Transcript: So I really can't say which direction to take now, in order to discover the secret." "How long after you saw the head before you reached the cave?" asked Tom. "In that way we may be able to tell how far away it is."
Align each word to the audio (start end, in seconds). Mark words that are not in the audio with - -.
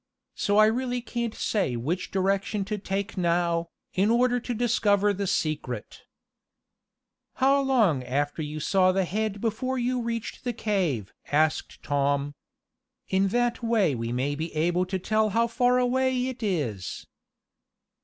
So 0.33 0.57
I 0.57 0.65
really 0.65 0.99
can't 0.99 1.35
say 1.35 1.75
which 1.75 2.09
direction 2.09 2.65
to 2.65 2.79
take 2.79 3.17
now, 3.17 3.67
in 3.93 4.09
order 4.09 4.39
to 4.39 4.53
discover 4.55 5.13
the 5.13 5.27
secret." 5.27 6.05
"How 7.35 7.61
long 7.61 8.03
after 8.03 8.41
you 8.41 8.59
saw 8.59 8.91
the 8.91 9.05
head 9.05 9.39
before 9.39 9.77
you 9.77 10.01
reached 10.01 10.43
the 10.43 10.53
cave?" 10.53 11.13
asked 11.31 11.83
Tom. 11.83 12.33
"In 13.09 13.27
that 13.27 13.61
way 13.61 13.93
we 13.93 14.11
may 14.11 14.33
be 14.33 14.51
able 14.55 14.87
to 14.87 14.97
tell 14.97 15.29
how 15.37 15.45
far 15.45 15.77
away 15.77 16.25
it 16.29 16.41
is." 16.41 17.05